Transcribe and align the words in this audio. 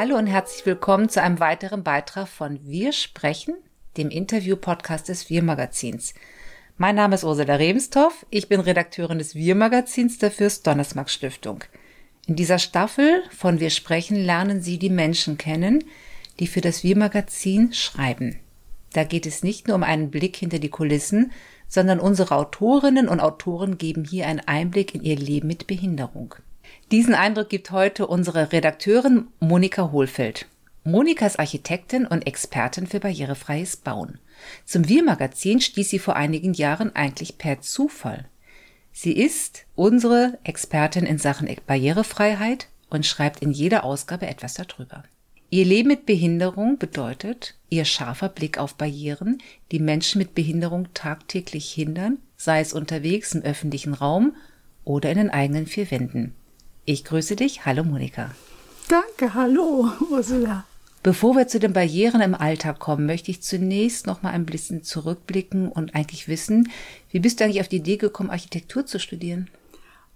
Hallo 0.00 0.16
und 0.16 0.28
herzlich 0.28 0.64
willkommen 0.64 1.08
zu 1.08 1.20
einem 1.20 1.40
weiteren 1.40 1.82
Beitrag 1.82 2.28
von 2.28 2.60
Wir 2.62 2.92
sprechen, 2.92 3.56
dem 3.96 4.10
Interview-Podcast 4.10 5.08
des 5.08 5.28
Wir-Magazins. 5.28 6.14
Mein 6.76 6.94
Name 6.94 7.16
ist 7.16 7.24
Ursula 7.24 7.56
Rebenstorff, 7.56 8.24
ich 8.30 8.48
bin 8.48 8.60
Redakteurin 8.60 9.18
des 9.18 9.34
Wir-Magazins 9.34 10.18
der 10.18 10.30
Fürst-Donnersmarck-Stiftung. 10.30 11.64
In 12.28 12.36
dieser 12.36 12.60
Staffel 12.60 13.24
von 13.36 13.58
Wir 13.58 13.70
sprechen 13.70 14.14
lernen 14.14 14.62
Sie 14.62 14.78
die 14.78 14.88
Menschen 14.88 15.36
kennen, 15.36 15.82
die 16.38 16.46
für 16.46 16.60
das 16.60 16.84
Wir-Magazin 16.84 17.72
schreiben. 17.72 18.38
Da 18.92 19.02
geht 19.02 19.26
es 19.26 19.42
nicht 19.42 19.66
nur 19.66 19.74
um 19.74 19.82
einen 19.82 20.12
Blick 20.12 20.36
hinter 20.36 20.60
die 20.60 20.70
Kulissen, 20.70 21.32
sondern 21.66 21.98
unsere 21.98 22.36
Autorinnen 22.36 23.08
und 23.08 23.18
Autoren 23.18 23.78
geben 23.78 24.04
hier 24.04 24.28
einen 24.28 24.46
Einblick 24.46 24.94
in 24.94 25.02
ihr 25.02 25.16
Leben 25.16 25.48
mit 25.48 25.66
Behinderung. 25.66 26.36
Diesen 26.90 27.14
Eindruck 27.14 27.48
gibt 27.48 27.70
heute 27.70 28.06
unsere 28.06 28.52
Redakteurin 28.52 29.28
Monika 29.40 29.90
Hohlfeld. 29.92 30.46
Monika 30.84 31.26
ist 31.26 31.38
Architektin 31.38 32.06
und 32.06 32.26
Expertin 32.26 32.86
für 32.86 33.00
barrierefreies 33.00 33.76
Bauen. 33.76 34.18
Zum 34.64 34.88
Wir-Magazin 34.88 35.60
stieß 35.60 35.90
sie 35.90 35.98
vor 35.98 36.16
einigen 36.16 36.54
Jahren 36.54 36.96
eigentlich 36.96 37.36
per 37.36 37.60
Zufall. 37.60 38.24
Sie 38.92 39.12
ist 39.12 39.66
unsere 39.74 40.38
Expertin 40.44 41.04
in 41.04 41.18
Sachen 41.18 41.48
Barrierefreiheit 41.66 42.68
und 42.88 43.04
schreibt 43.04 43.42
in 43.42 43.52
jeder 43.52 43.84
Ausgabe 43.84 44.26
etwas 44.26 44.54
darüber. 44.54 45.04
Ihr 45.50 45.64
Leben 45.64 45.88
mit 45.88 46.04
Behinderung 46.04 46.78
bedeutet 46.78 47.54
ihr 47.70 47.84
scharfer 47.84 48.28
Blick 48.28 48.58
auf 48.58 48.74
Barrieren, 48.74 49.38
die 49.72 49.78
Menschen 49.78 50.18
mit 50.18 50.34
Behinderung 50.34 50.88
tagtäglich 50.94 51.72
hindern, 51.72 52.18
sei 52.36 52.60
es 52.60 52.72
unterwegs 52.72 53.34
im 53.34 53.42
öffentlichen 53.42 53.94
Raum 53.94 54.36
oder 54.84 55.10
in 55.10 55.18
den 55.18 55.30
eigenen 55.30 55.66
vier 55.66 55.90
Wänden. 55.90 56.34
Ich 56.90 57.04
grüße 57.04 57.36
dich. 57.36 57.66
Hallo 57.66 57.84
Monika. 57.84 58.30
Danke, 58.88 59.34
hallo 59.34 59.92
Ursula. 60.10 60.64
Bevor 61.02 61.36
wir 61.36 61.46
zu 61.46 61.60
den 61.60 61.74
Barrieren 61.74 62.22
im 62.22 62.34
Alltag 62.34 62.78
kommen, 62.78 63.04
möchte 63.04 63.30
ich 63.30 63.42
zunächst 63.42 64.06
noch 64.06 64.22
mal 64.22 64.30
ein 64.30 64.46
bisschen 64.46 64.82
zurückblicken 64.82 65.68
und 65.68 65.94
eigentlich 65.94 66.28
wissen, 66.28 66.72
wie 67.10 67.20
bist 67.20 67.40
du 67.40 67.44
eigentlich 67.44 67.60
auf 67.60 67.68
die 67.68 67.76
Idee 67.76 67.98
gekommen, 67.98 68.30
Architektur 68.30 68.86
zu 68.86 68.98
studieren? 68.98 69.50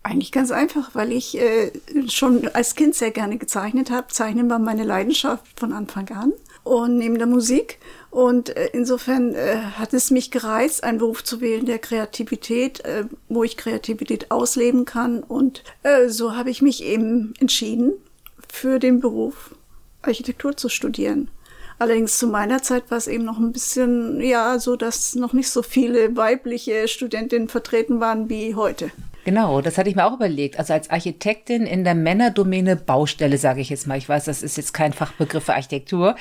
Eigentlich 0.02 0.32
ganz 0.32 0.50
einfach, 0.50 0.94
weil 0.94 1.12
ich 1.12 1.38
äh, 1.38 1.72
schon 2.08 2.48
als 2.54 2.74
Kind 2.74 2.94
sehr 2.94 3.10
gerne 3.10 3.36
gezeichnet 3.36 3.90
habe. 3.90 4.06
Zeichnen 4.08 4.48
war 4.48 4.58
meine 4.58 4.84
Leidenschaft 4.84 5.44
von 5.60 5.74
Anfang 5.74 6.08
an 6.08 6.32
und 6.64 6.98
neben 6.98 7.18
der 7.18 7.26
Musik. 7.26 7.78
Und 8.10 8.54
äh, 8.56 8.68
insofern 8.72 9.34
äh, 9.34 9.56
hat 9.78 9.94
es 9.94 10.10
mich 10.10 10.30
gereizt, 10.30 10.84
einen 10.84 10.98
Beruf 10.98 11.24
zu 11.24 11.40
wählen 11.40 11.66
der 11.66 11.78
Kreativität, 11.78 12.84
äh, 12.84 13.04
wo 13.28 13.42
ich 13.42 13.56
Kreativität 13.56 14.30
ausleben 14.30 14.84
kann. 14.84 15.22
Und 15.22 15.62
so 16.08 16.36
habe 16.36 16.50
ich 16.50 16.62
mich 16.62 16.84
eben 16.84 17.34
entschieden, 17.40 17.92
für 18.48 18.78
den 18.78 19.00
Beruf 19.00 19.54
Architektur 20.02 20.56
zu 20.56 20.68
studieren. 20.68 21.30
Allerdings 21.78 22.18
zu 22.18 22.26
meiner 22.26 22.62
Zeit 22.62 22.90
war 22.90 22.98
es 22.98 23.08
eben 23.08 23.24
noch 23.24 23.38
ein 23.38 23.52
bisschen, 23.52 24.20
ja, 24.20 24.58
so, 24.58 24.76
dass 24.76 25.14
noch 25.14 25.32
nicht 25.32 25.48
so 25.48 25.62
viele 25.62 26.16
weibliche 26.16 26.86
Studentinnen 26.86 27.48
vertreten 27.48 27.98
waren 27.98 28.28
wie 28.28 28.54
heute. 28.54 28.92
Genau, 29.24 29.60
das 29.60 29.78
hatte 29.78 29.88
ich 29.88 29.94
mir 29.94 30.04
auch 30.04 30.14
überlegt. 30.14 30.58
Also 30.58 30.72
als 30.72 30.90
Architektin 30.90 31.64
in 31.64 31.84
der 31.84 31.94
Männerdomäne 31.94 32.76
Baustelle, 32.76 33.38
sage 33.38 33.60
ich 33.60 33.70
jetzt 33.70 33.86
mal. 33.86 33.96
Ich 33.96 34.08
weiß, 34.08 34.24
das 34.24 34.42
ist 34.42 34.56
jetzt 34.56 34.74
kein 34.74 34.92
Fachbegriff 34.92 35.44
für 35.44 35.54
Architektur. 35.54 36.16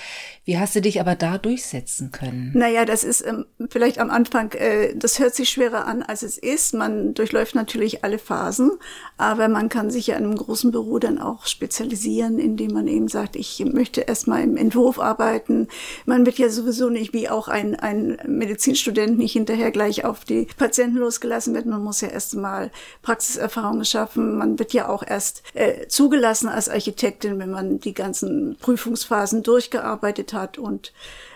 Wie 0.45 0.57
hast 0.57 0.75
du 0.75 0.81
dich 0.81 0.99
aber 0.99 1.15
da 1.15 1.37
durchsetzen 1.37 2.11
können? 2.11 2.51
Naja, 2.53 2.85
das 2.85 3.03
ist 3.03 3.25
ähm, 3.25 3.45
vielleicht 3.69 3.99
am 3.99 4.11
Anfang, 4.11 4.51
äh, 4.53 4.95
das 4.95 5.19
hört 5.19 5.33
sich 5.33 5.49
schwerer 5.49 5.85
an, 5.85 6.03
als 6.03 6.21
es 6.21 6.37
ist. 6.37 6.73
Man 6.73 7.13
durchläuft 7.13 7.55
natürlich 7.55 8.03
alle 8.03 8.19
Phasen, 8.19 8.71
aber 9.17 9.47
man 9.47 9.69
kann 9.69 9.89
sich 9.89 10.07
ja 10.07 10.15
in 10.15 10.25
einem 10.25 10.35
großen 10.35 10.71
Büro 10.71 10.99
dann 10.99 11.17
auch 11.17 11.47
spezialisieren, 11.47 12.37
indem 12.37 12.71
man 12.73 12.87
eben 12.87 13.07
sagt, 13.07 13.35
ich 13.35 13.63
möchte 13.65 14.01
erstmal 14.01 14.43
im 14.43 14.57
Entwurf 14.57 14.99
arbeiten. 14.99 15.67
Man 16.05 16.25
wird 16.25 16.37
ja 16.37 16.49
sowieso 16.49 16.89
nicht 16.89 17.13
wie 17.13 17.29
auch 17.29 17.47
ein, 17.47 17.75
ein 17.75 18.19
Medizinstudent 18.27 19.17
nicht 19.17 19.33
hinterher 19.33 19.71
gleich 19.71 20.05
auf 20.05 20.25
die 20.25 20.47
Patienten 20.57 20.97
losgelassen 20.97 21.53
werden. 21.53 21.71
Man 21.71 21.83
muss 21.83 22.01
ja 22.01 22.07
erstmal 22.07 22.71
Praxiserfahrung 23.01 23.83
schaffen. 23.83 24.37
Man 24.37 24.59
wird 24.59 24.73
ja 24.73 24.89
auch 24.89 25.03
erst 25.05 25.43
äh, 25.53 25.87
zugelassen 25.87 26.49
als 26.49 26.69
Architektin, 26.69 27.39
wenn 27.39 27.51
man 27.51 27.79
die 27.79 27.93
ganzen 27.93 28.57
Prüfungsphasen 28.59 29.43
durchgearbeitet 29.43 30.33
hat 30.33 30.57
und 30.57 30.93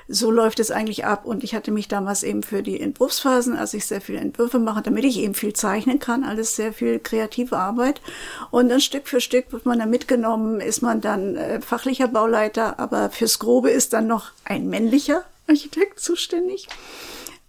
so 0.07 0.29
läuft 0.29 0.59
es 0.59 0.71
eigentlich 0.71 1.05
ab. 1.05 1.25
Und 1.25 1.43
ich 1.43 1.55
hatte 1.55 1.71
mich 1.71 1.87
damals 1.87 2.23
eben 2.23 2.43
für 2.43 2.61
die 2.61 2.79
Entwurfsphasen, 2.79 3.55
als 3.55 3.73
ich 3.73 3.85
sehr 3.85 4.01
viele 4.01 4.19
Entwürfe 4.19 4.59
mache, 4.59 4.81
damit 4.81 5.03
ich 5.03 5.17
eben 5.17 5.33
viel 5.33 5.53
zeichnen 5.53 5.99
kann, 5.99 6.23
alles 6.23 6.55
sehr 6.55 6.73
viel 6.73 6.99
kreative 6.99 7.57
Arbeit. 7.57 8.01
Und 8.51 8.69
dann 8.69 8.81
Stück 8.81 9.07
für 9.07 9.21
Stück 9.21 9.51
wird 9.51 9.65
man 9.65 9.79
dann 9.79 9.89
mitgenommen, 9.89 10.61
ist 10.61 10.81
man 10.81 11.01
dann 11.01 11.35
äh, 11.35 11.61
fachlicher 11.61 12.07
Bauleiter, 12.07 12.79
aber 12.79 13.09
fürs 13.09 13.39
Grobe 13.39 13.71
ist 13.71 13.93
dann 13.93 14.07
noch 14.07 14.31
ein 14.43 14.67
männlicher 14.67 15.23
Architekt 15.47 15.99
zuständig. 15.99 16.67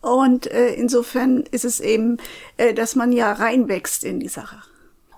Und 0.06 0.46
äh, 0.46 0.72
insofern 0.74 1.42
ist 1.50 1.64
es 1.64 1.80
eben, 1.80 2.18
äh, 2.58 2.72
dass 2.72 2.94
man 2.94 3.10
ja 3.10 3.32
reinwächst 3.32 4.04
in 4.04 4.20
die 4.20 4.28
Sache. 4.28 4.62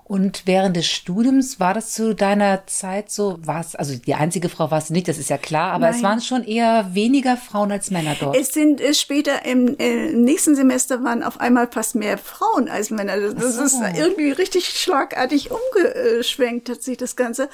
Und 0.09 0.47
während 0.47 0.75
des 0.75 0.87
Studiums 0.87 1.59
war 1.59 1.75
das 1.75 1.91
zu 1.91 2.15
deiner 2.15 2.65
Zeit 2.65 3.11
so, 3.11 3.37
war 3.45 3.59
es, 3.61 3.75
also 3.75 3.95
die 3.95 4.15
einzige 4.15 4.49
Frau 4.49 4.71
warst 4.71 4.89
du 4.89 4.93
nicht, 4.93 5.07
das 5.07 5.19
ist 5.19 5.29
ja 5.29 5.37
klar, 5.37 5.71
aber 5.71 5.85
Nein. 5.85 5.95
es 5.97 6.01
waren 6.01 6.19
schon 6.19 6.43
eher 6.43 6.95
weniger 6.95 7.37
Frauen 7.37 7.71
als 7.71 7.91
Männer 7.91 8.15
dort. 8.19 8.35
Es 8.35 8.51
sind 8.51 8.81
äh, 8.81 8.95
später 8.95 9.45
im 9.45 9.75
äh, 9.77 10.11
nächsten 10.11 10.55
Semester 10.55 11.03
waren 11.03 11.21
auf 11.21 11.39
einmal 11.39 11.67
fast 11.69 11.93
mehr 11.93 12.17
Frauen 12.17 12.69
als 12.69 12.89
Männer. 12.89 13.19
Das, 13.19 13.35
das 13.35 13.55
so. 13.57 13.83
ist 13.83 13.99
irgendwie 13.99 14.31
richtig 14.31 14.67
schlagartig 14.69 15.51
umgeschwenkt, 15.51 16.69
hat 16.69 16.81
sich 16.81 16.97
das 16.97 17.15
Ganze. 17.15 17.47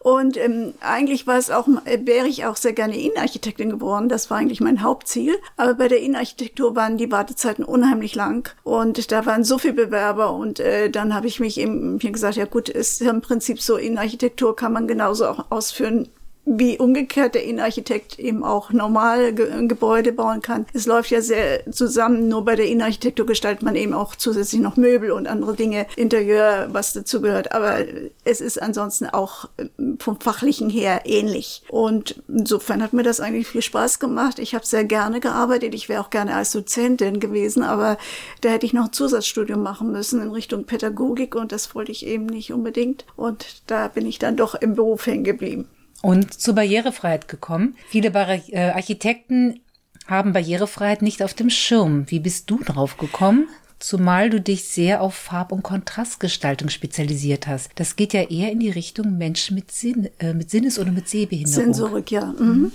Und 0.00 0.36
ähm, 0.36 0.74
eigentlich 0.80 1.28
war 1.28 1.38
es 1.38 1.52
auch, 1.52 1.68
äh, 1.84 2.00
wäre 2.04 2.26
ich 2.26 2.46
auch 2.46 2.56
sehr 2.56 2.72
gerne 2.72 2.98
Innenarchitektin 2.98 3.70
geworden. 3.70 4.08
Das 4.08 4.28
war 4.28 4.38
eigentlich 4.38 4.60
mein 4.60 4.82
Hauptziel. 4.82 5.36
Aber 5.56 5.74
bei 5.74 5.86
der 5.86 6.00
Innenarchitektur 6.00 6.74
waren 6.74 6.98
die 6.98 7.12
Wartezeiten 7.12 7.64
unheimlich 7.64 8.16
lang 8.16 8.52
und 8.64 9.12
da 9.12 9.24
waren 9.24 9.44
so 9.44 9.58
viele 9.58 9.74
Bewerber 9.74 10.32
und 10.32 10.58
äh, 10.58 10.90
dann 10.90 11.14
habe 11.14 11.28
ich 11.28 11.38
mich 11.38 11.60
eben 11.60 11.91
mir 11.92 12.12
gesagt, 12.12 12.36
ja 12.36 12.44
gut, 12.44 12.68
ist 12.68 13.00
ja 13.00 13.10
im 13.10 13.20
Prinzip 13.20 13.60
so, 13.60 13.76
Innenarchitektur 13.76 14.56
kann 14.56 14.72
man 14.72 14.86
genauso 14.86 15.26
auch 15.26 15.50
ausführen 15.50 16.08
wie 16.44 16.78
umgekehrt 16.78 17.34
der 17.34 17.44
Innenarchitekt 17.44 18.18
eben 18.18 18.42
auch 18.42 18.70
normal 18.72 19.32
Ge 19.32 19.66
Gebäude 19.68 20.12
bauen 20.12 20.42
kann. 20.42 20.66
Es 20.72 20.86
läuft 20.86 21.10
ja 21.10 21.20
sehr 21.20 21.70
zusammen, 21.70 22.28
nur 22.28 22.44
bei 22.44 22.56
der 22.56 22.66
Innenarchitektur 22.66 23.26
gestaltet 23.26 23.62
man 23.62 23.76
eben 23.76 23.94
auch 23.94 24.16
zusätzlich 24.16 24.60
noch 24.60 24.76
Möbel 24.76 25.12
und 25.12 25.28
andere 25.28 25.54
Dinge, 25.54 25.86
Interieur, 25.94 26.68
was 26.72 26.92
dazu 26.94 27.20
gehört. 27.20 27.52
Aber 27.52 27.78
es 28.24 28.40
ist 28.40 28.60
ansonsten 28.60 29.06
auch 29.06 29.48
äh, 29.56 29.66
vom 29.98 30.18
Fachlichen 30.18 30.68
her 30.68 31.02
ähnlich. 31.04 31.62
Und 31.68 32.22
insofern 32.26 32.82
hat 32.82 32.92
mir 32.92 33.04
das 33.04 33.20
eigentlich 33.20 33.46
viel 33.46 33.62
Spaß 33.62 34.00
gemacht. 34.00 34.40
Ich 34.40 34.54
habe 34.54 34.66
sehr 34.66 34.84
gerne 34.84 35.20
gearbeitet. 35.20 35.74
Ich 35.74 35.88
wäre 35.88 36.00
auch 36.00 36.10
gerne 36.10 36.34
als 36.34 36.50
Dozentin 36.50 37.20
gewesen, 37.20 37.62
aber 37.62 37.98
da 38.40 38.48
hätte 38.48 38.66
ich 38.66 38.72
noch 38.72 38.86
ein 38.86 38.92
Zusatzstudium 38.92 39.62
machen 39.62 39.92
müssen 39.92 40.20
in 40.20 40.30
Richtung 40.30 40.64
Pädagogik 40.64 41.36
und 41.36 41.52
das 41.52 41.74
wollte 41.74 41.92
ich 41.92 42.04
eben 42.04 42.26
nicht 42.26 42.52
unbedingt. 42.52 43.06
Und 43.14 43.62
da 43.68 43.86
bin 43.86 44.06
ich 44.06 44.18
dann 44.18 44.36
doch 44.36 44.56
im 44.56 44.74
Beruf 44.74 45.06
hängen 45.06 45.24
geblieben 45.24 45.68
und 46.02 46.38
zur 46.38 46.54
Barrierefreiheit 46.54 47.28
gekommen. 47.28 47.76
Viele 47.88 48.10
Barri 48.10 48.42
äh, 48.48 48.70
Architekten 48.70 49.60
haben 50.06 50.32
Barrierefreiheit 50.32 51.00
nicht 51.00 51.22
auf 51.22 51.32
dem 51.32 51.48
Schirm. 51.48 52.10
Wie 52.10 52.20
bist 52.20 52.50
du 52.50 52.58
drauf 52.62 52.98
gekommen? 52.98 53.48
Zumal 53.82 54.30
du 54.30 54.40
dich 54.40 54.64
sehr 54.64 55.02
auf 55.02 55.14
Farb- 55.14 55.52
und 55.52 55.62
Kontrastgestaltung 55.62 56.68
spezialisiert 56.68 57.46
hast. 57.46 57.70
Das 57.74 57.96
geht 57.96 58.12
ja 58.12 58.22
eher 58.22 58.52
in 58.52 58.60
die 58.60 58.70
Richtung 58.70 59.18
Menschen 59.18 59.54
mit, 59.54 59.72
Sinn, 59.72 60.08
äh, 60.18 60.32
mit 60.32 60.50
Sinnes- 60.50 60.78
oder 60.78 60.92
mit 60.92 61.08
Sehbehinderung. 61.08 61.74
Sensorik, 61.74 62.10
ja. 62.10 62.26
Mhm. 62.38 62.72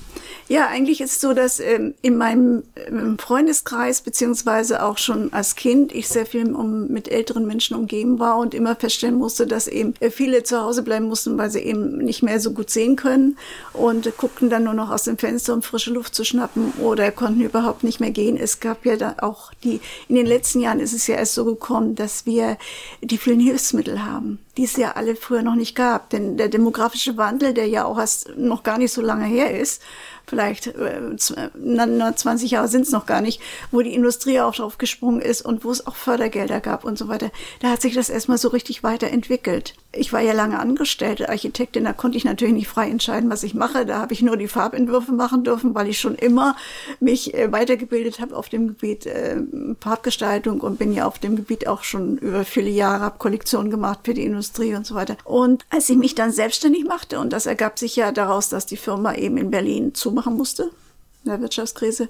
Ja, 0.49 0.67
eigentlich 0.67 1.01
ist 1.01 1.15
es 1.15 1.21
so, 1.21 1.33
dass 1.33 1.59
ähm, 1.59 1.93
in 2.01 2.17
meinem 2.17 2.63
ähm, 2.87 3.17
Freundeskreis 3.17 4.01
beziehungsweise 4.01 4.83
auch 4.83 4.97
schon 4.97 5.33
als 5.33 5.55
Kind 5.55 5.93
ich 5.93 6.07
sehr 6.07 6.25
viel 6.25 6.53
um, 6.53 6.87
mit 6.87 7.09
älteren 7.09 7.45
Menschen 7.45 7.75
umgeben 7.75 8.19
war 8.19 8.37
und 8.37 8.53
immer 8.53 8.75
feststellen 8.75 9.15
musste, 9.15 9.47
dass 9.47 9.67
eben 9.67 9.93
äh, 9.99 10.09
viele 10.09 10.43
zu 10.43 10.61
Hause 10.61 10.83
bleiben 10.83 11.07
mussten, 11.07 11.37
weil 11.37 11.49
sie 11.49 11.59
eben 11.59 11.97
nicht 11.97 12.23
mehr 12.23 12.39
so 12.39 12.51
gut 12.51 12.69
sehen 12.69 12.95
können 12.95 13.37
und 13.73 14.15
guckten 14.17 14.49
dann 14.49 14.65
nur 14.65 14.73
noch 14.73 14.89
aus 14.89 15.03
dem 15.03 15.17
Fenster, 15.17 15.53
um 15.53 15.61
frische 15.61 15.91
Luft 15.91 16.15
zu 16.15 16.23
schnappen 16.23 16.73
oder 16.79 17.11
konnten 17.11 17.41
überhaupt 17.41 17.83
nicht 17.83 17.99
mehr 17.99 18.11
gehen. 18.11 18.37
Es 18.37 18.59
gab 18.59 18.85
ja 18.85 18.95
da 18.97 19.15
auch 19.19 19.51
die, 19.63 19.79
in 20.07 20.15
den 20.15 20.25
letzten 20.25 20.59
Jahren 20.59 20.79
ist 20.79 20.93
es 20.93 20.96
es 20.97 21.07
ja 21.07 21.15
erst 21.15 21.35
so 21.35 21.45
gekommen, 21.45 21.95
dass 21.95 22.25
wir 22.25 22.57
die 23.01 23.17
vielen 23.17 23.39
Hilfsmittel 23.39 24.03
haben, 24.03 24.39
die 24.57 24.63
es 24.63 24.75
ja 24.75 24.93
alle 24.93 25.15
früher 25.15 25.43
noch 25.43 25.55
nicht 25.55 25.75
gab. 25.75 26.09
Denn 26.09 26.37
der 26.37 26.49
demografische 26.49 27.15
Wandel, 27.17 27.53
der 27.53 27.67
ja 27.67 27.85
auch 27.85 27.99
erst 27.99 28.35
noch 28.37 28.63
gar 28.63 28.77
nicht 28.77 28.91
so 28.91 29.01
lange 29.01 29.25
her 29.25 29.57
ist, 29.59 29.81
vielleicht 30.27 30.67
äh, 30.67 31.15
20 31.15 32.51
Jahre 32.51 32.67
sind 32.67 32.81
es 32.81 32.91
noch 32.91 33.05
gar 33.05 33.21
nicht, 33.21 33.41
wo 33.71 33.81
die 33.81 33.93
Industrie 33.93 34.41
auch 34.41 34.53
drauf 34.53 34.77
gesprungen 34.77 35.21
ist 35.21 35.41
und 35.41 35.63
wo 35.63 35.71
es 35.71 35.87
auch 35.87 35.95
Fördergelder 35.95 36.59
gab 36.59 36.83
und 36.83 36.97
so 36.97 37.07
weiter. 37.07 37.31
Da 37.61 37.69
hat 37.69 37.81
sich 37.81 37.93
das 37.93 38.09
erstmal 38.09 38.37
so 38.37 38.49
richtig 38.49 38.83
weiterentwickelt. 38.83 39.75
ich 39.93 40.11
war 40.13 40.21
ja 40.21 40.33
lange 40.33 40.59
Angestellte 40.59 41.29
Architektin, 41.29 41.85
da 41.85 41.93
konnte 41.93 42.17
ich 42.17 42.25
natürlich 42.25 42.53
nicht 42.53 42.67
frei 42.67 42.89
entscheiden, 42.89 43.29
was 43.29 43.43
ich 43.43 43.53
mache. 43.53 43.85
Da 43.85 43.99
habe 43.99 44.13
ich 44.13 44.21
nur 44.21 44.37
die 44.37 44.47
Farbentwürfe 44.47 45.13
machen 45.13 45.43
dürfen, 45.43 45.73
weil 45.73 45.87
ich 45.87 45.99
schon 45.99 46.15
immer 46.15 46.55
mich 46.99 47.33
äh, 47.33 47.51
weitergebildet 47.51 48.19
habe 48.19 48.35
auf 48.35 48.49
dem 48.49 48.67
Gebiet 48.67 49.05
äh, 49.05 49.37
Farbgestaltung 49.79 50.59
und 50.61 50.77
bin 50.77 50.93
ja 50.93 51.05
auf 51.05 51.19
dem 51.19 51.35
Gebiet 51.37 51.67
auch 51.67 51.83
schon 51.83 52.17
über 52.17 52.43
viele 52.43 52.69
Jahre, 52.69 53.03
habe 53.03 53.17
Kollektionen 53.17 53.71
gemacht 53.71 53.99
für 54.03 54.13
die 54.13 54.25
Industrie 54.25 54.46
und 54.77 54.85
so 54.85 54.95
weiter. 54.95 55.17
Und 55.23 55.65
als 55.69 55.89
ich 55.89 55.97
mich 55.97 56.15
dann 56.15 56.31
selbstständig 56.31 56.85
machte, 56.85 57.19
und 57.19 57.31
das 57.31 57.45
ergab 57.45 57.79
sich 57.79 57.95
ja 57.95 58.11
daraus, 58.11 58.49
dass 58.49 58.65
die 58.65 58.77
Firma 58.77 59.13
eben 59.15 59.37
in 59.37 59.51
Berlin 59.51 59.93
zumachen 59.93 60.35
musste, 60.35 60.71
in 61.23 61.31
der 61.31 61.41
Wirtschaftskrise, 61.41 62.09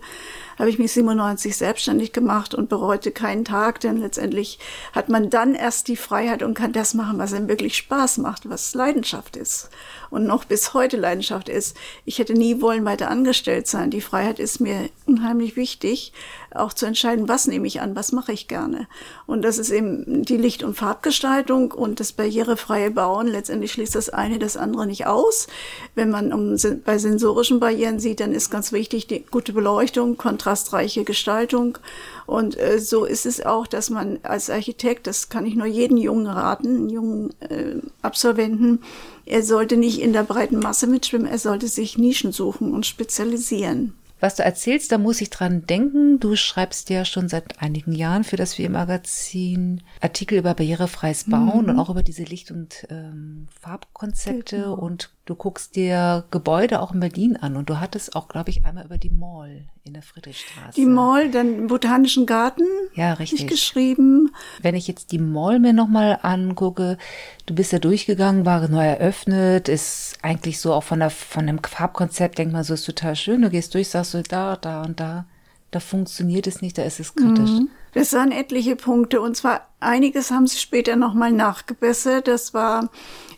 habe 0.57 0.69
ich 0.69 0.79
mich 0.79 0.91
97 0.91 1.55
selbstständig 1.55 2.13
gemacht 2.13 2.53
und 2.53 2.69
bereute 2.69 3.11
keinen 3.11 3.45
Tag, 3.45 3.79
denn 3.79 3.97
letztendlich 3.97 4.59
hat 4.93 5.09
man 5.09 5.29
dann 5.29 5.55
erst 5.55 5.87
die 5.87 5.95
Freiheit 5.95 6.43
und 6.43 6.53
kann 6.53 6.73
das 6.73 6.93
machen, 6.93 7.19
was 7.19 7.33
einem 7.33 7.47
wirklich 7.47 7.77
Spaß 7.77 8.17
macht, 8.19 8.49
was 8.49 8.73
Leidenschaft 8.73 9.35
ist 9.35 9.69
und 10.09 10.25
noch 10.25 10.45
bis 10.45 10.73
heute 10.73 10.97
Leidenschaft 10.97 11.49
ist. 11.49 11.75
Ich 12.05 12.19
hätte 12.19 12.33
nie 12.33 12.61
wollen 12.61 12.85
weiter 12.85 13.09
angestellt 13.09 13.67
sein. 13.67 13.91
Die 13.91 14.01
Freiheit 14.01 14.39
ist 14.39 14.59
mir 14.59 14.89
unheimlich 15.05 15.55
wichtig, 15.55 16.13
auch 16.53 16.73
zu 16.73 16.85
entscheiden, 16.85 17.27
was 17.27 17.47
nehme 17.47 17.67
ich 17.67 17.81
an, 17.81 17.95
was 17.95 18.11
mache 18.11 18.31
ich 18.31 18.47
gerne. 18.47 18.87
Und 19.25 19.43
das 19.43 19.57
ist 19.57 19.69
eben 19.69 20.23
die 20.23 20.37
Licht- 20.37 20.63
und 20.63 20.75
Farbgestaltung 20.75 21.71
und 21.71 21.99
das 21.99 22.13
barrierefreie 22.13 22.91
Bauen. 22.91 23.27
Letztendlich 23.27 23.73
schließt 23.73 23.95
das 23.95 24.09
eine 24.09 24.39
das 24.39 24.57
andere 24.57 24.87
nicht 24.87 25.05
aus. 25.05 25.47
Wenn 25.95 26.09
man 26.09 26.33
um, 26.33 26.57
bei 26.85 26.97
sensorischen 26.97 27.59
Barrieren 27.59 27.99
sieht, 27.99 28.19
dann 28.19 28.33
ist 28.33 28.49
ganz 28.49 28.71
wichtig 28.71 29.07
die 29.07 29.25
gute 29.25 29.53
Beleuchtung, 29.53 30.17
kontrastreiche 30.47 31.03
Gestaltung. 31.03 31.77
Und 32.25 32.57
äh, 32.57 32.79
so 32.79 33.05
ist 33.05 33.25
es 33.25 33.45
auch, 33.45 33.67
dass 33.67 33.89
man 33.89 34.19
als 34.23 34.49
Architekt, 34.49 35.07
das 35.07 35.29
kann 35.29 35.45
ich 35.45 35.55
nur 35.55 35.67
jeden 35.67 35.97
Jungen 35.97 36.27
raten, 36.27 36.89
jungen 36.89 37.33
äh, 37.41 37.75
Absolventen, 38.01 38.79
er 39.25 39.43
sollte 39.43 39.75
nicht 39.75 40.01
in 40.01 40.13
der 40.13 40.23
breiten 40.23 40.59
Masse 40.59 40.87
mitschwimmen, 40.87 41.27
er 41.27 41.37
sollte 41.37 41.67
sich 41.67 41.97
Nischen 41.97 42.31
suchen 42.31 42.73
und 42.73 42.85
spezialisieren. 42.85 43.93
Was 44.19 44.35
du 44.35 44.43
erzählst, 44.43 44.91
da 44.91 44.97
muss 44.97 45.21
ich 45.21 45.29
dran 45.29 45.67
denken. 45.67 46.19
Du 46.19 46.35
schreibst 46.35 46.89
ja 46.89 47.05
schon 47.05 47.29
seit 47.29 47.61
einigen 47.61 47.91
Jahren 47.91 48.23
für 48.23 48.35
das 48.35 48.57
WM-Magazin 48.57 49.83
Artikel 50.01 50.39
über 50.39 50.55
barrierefreies 50.55 51.25
Bauen 51.25 51.63
mhm. 51.65 51.69
und 51.69 51.79
auch 51.79 51.89
über 51.89 52.01
diese 52.01 52.23
Licht- 52.23 52.51
und 52.51 52.87
ähm, 52.89 53.47
Farbkonzepte 53.61 54.55
genau. 54.55 54.73
und 54.73 55.11
Du 55.27 55.35
guckst 55.35 55.75
dir 55.75 56.23
Gebäude 56.31 56.79
auch 56.79 56.93
in 56.93 57.01
Berlin 57.01 57.35
an 57.35 57.57
und 57.57 57.69
du 57.69 57.81
hattest 57.81 58.15
auch, 58.15 58.29
glaube 58.29 58.49
ich, 58.49 58.63
einmal 58.63 58.85
über 58.85 58.97
die 58.97 59.09
Mall 59.09 59.65
in 59.83 59.91
der 59.91 60.01
Friedrichstraße. 60.01 60.79
Die 60.79 60.85
Mall, 60.85 61.29
dann 61.29 61.67
Botanischen 61.67 62.25
Garten. 62.25 62.63
Ja, 62.95 63.11
richtig. 63.11 63.45
geschrieben. 63.45 64.33
Wenn 64.61 64.73
ich 64.73 64.87
jetzt 64.87 65.11
die 65.11 65.19
Mall 65.19 65.59
mir 65.59 65.73
nochmal 65.73 66.19
angucke, 66.21 66.97
du 67.45 67.53
bist 67.53 67.73
ja 67.73 67.79
durchgegangen, 67.79 68.45
war 68.45 68.65
neu 68.69 68.85
eröffnet, 68.85 69.67
ist 69.67 70.17
eigentlich 70.21 70.61
so 70.61 70.73
auch 70.73 70.83
von 70.83 70.99
der, 70.99 71.09
von 71.09 71.45
dem 71.45 71.61
Farbkonzept, 71.61 72.37
denk 72.37 72.53
mal, 72.53 72.63
so 72.63 72.73
ist 72.75 72.85
total 72.85 73.17
schön. 73.17 73.41
Du 73.41 73.49
gehst 73.49 73.73
durch, 73.73 73.89
sagst 73.89 74.13
du 74.13 74.23
da, 74.23 74.55
da 74.55 74.81
und 74.81 75.01
da. 75.01 75.25
Da 75.71 75.79
funktioniert 75.81 76.47
es 76.47 76.61
nicht, 76.61 76.77
da 76.77 76.83
ist 76.83 76.99
es 76.99 77.13
kritisch. 77.13 77.49
Mhm. 77.49 77.69
Das 77.93 78.13
waren 78.13 78.31
etliche 78.31 78.75
Punkte 78.75 79.19
und 79.19 79.35
zwar 79.35 79.67
einiges 79.79 80.31
haben 80.31 80.47
sie 80.47 80.59
später 80.59 80.95
nochmal 80.95 81.31
nachgebessert. 81.31 82.27
Das 82.27 82.53
war 82.53 82.89